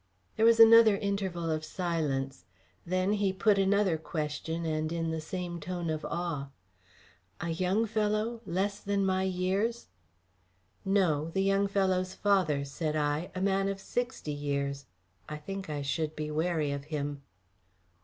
[0.35, 2.45] There was another interval of silence.
[2.87, 6.49] Then he put another question and in the same tone of awe:
[7.39, 9.89] "A young fellow, less than my years"
[10.85, 11.29] "No.
[11.35, 13.29] The young fellow's father," said I.
[13.35, 14.87] "A man of sixty years.
[15.29, 17.21] I think I should be wary of him."